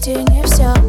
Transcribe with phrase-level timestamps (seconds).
[0.00, 0.79] почти не все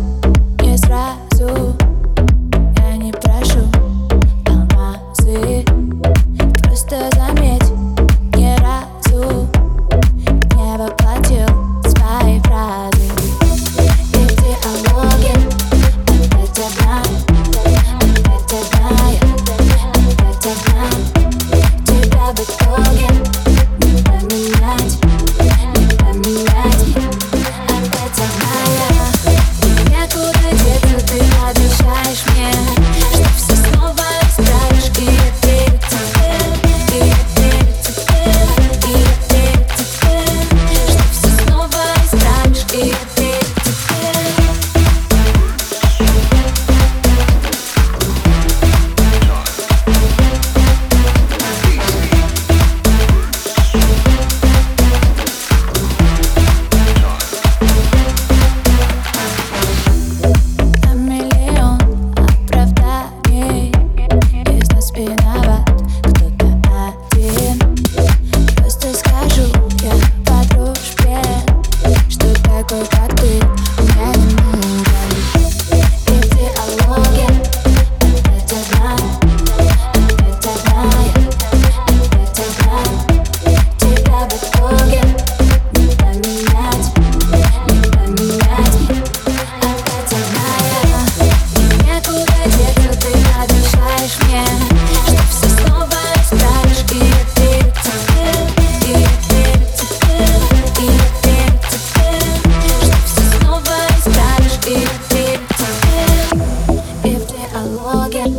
[108.12, 108.36] again.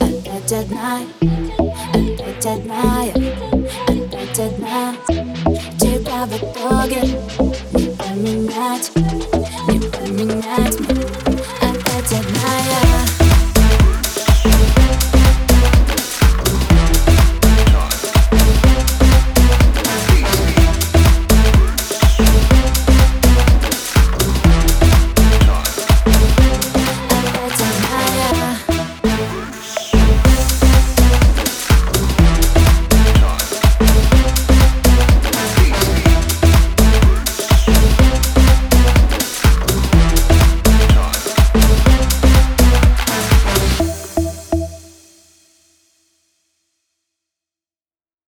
[0.00, 1.06] And I did not.
[1.22, 3.16] and I did not.
[3.88, 4.98] and I did night.
[5.78, 7.08] Ты правда тоген,
[7.72, 8.90] не поменять,
[9.68, 11.03] не.